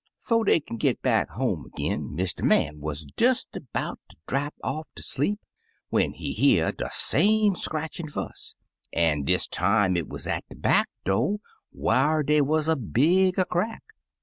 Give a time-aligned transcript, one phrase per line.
[0.29, 2.41] "To* dey kin git back home ag'in, Mr.
[2.43, 3.35] Man wuz des
[3.71, 5.39] 'bout ter drap off ter sleep
[5.89, 8.55] when he hear de same scratchin' fuss,
[8.91, 11.39] an' dis time it wuz at de back do',
[11.71, 13.83] whar dey wuz a bigger crack.